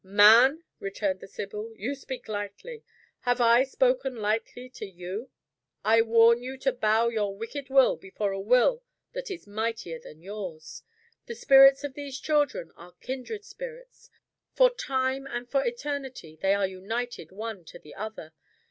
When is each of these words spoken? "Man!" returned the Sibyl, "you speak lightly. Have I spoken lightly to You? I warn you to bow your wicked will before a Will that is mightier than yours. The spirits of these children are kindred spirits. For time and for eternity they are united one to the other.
"Man!" 0.03 0.63
returned 0.79 1.19
the 1.19 1.27
Sibyl, 1.27 1.75
"you 1.77 1.93
speak 1.93 2.27
lightly. 2.27 2.83
Have 3.19 3.39
I 3.39 3.61
spoken 3.63 4.15
lightly 4.15 4.67
to 4.67 4.85
You? 4.87 5.29
I 5.85 6.01
warn 6.01 6.41
you 6.41 6.57
to 6.57 6.71
bow 6.71 7.09
your 7.09 7.37
wicked 7.37 7.69
will 7.69 7.97
before 7.97 8.31
a 8.31 8.39
Will 8.39 8.81
that 9.13 9.29
is 9.29 9.45
mightier 9.45 9.99
than 9.99 10.23
yours. 10.23 10.81
The 11.27 11.35
spirits 11.35 11.83
of 11.83 11.93
these 11.93 12.19
children 12.19 12.71
are 12.75 12.93
kindred 12.93 13.45
spirits. 13.45 14.09
For 14.55 14.71
time 14.71 15.27
and 15.27 15.47
for 15.47 15.63
eternity 15.63 16.35
they 16.41 16.55
are 16.55 16.65
united 16.65 17.31
one 17.31 17.63
to 17.65 17.77
the 17.77 17.93
other. 17.93 18.33